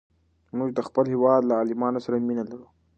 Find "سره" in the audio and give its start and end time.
2.05-2.15